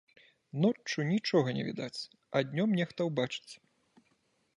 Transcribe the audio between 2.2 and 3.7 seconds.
а днём нехта ўбачыць.